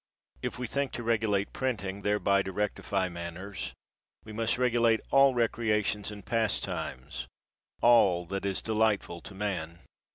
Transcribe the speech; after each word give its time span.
If 0.41 0.57
we 0.57 0.65
think 0.65 0.91
to 0.93 1.03
regulate 1.03 1.53
printing, 1.53 2.01
thereby 2.01 2.41
to 2.41 2.51
rectify 2.51 3.07
manners, 3.07 3.75
we 4.25 4.33
must 4.33 4.57
regulate 4.57 4.99
all 5.11 5.35
recreations 5.35 6.09
and 6.09 6.25
pastimes, 6.25 7.27
all 7.81 8.25
that 8.25 8.43
is 8.43 8.63
delightful 8.63 9.21
to 9.21 9.35
man. 9.35 9.77